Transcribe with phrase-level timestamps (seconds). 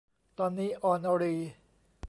[0.39, 1.51] ตอนนี้ อรอรีย์